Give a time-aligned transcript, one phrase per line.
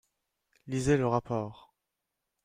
[0.65, 1.75] Lisez le rapport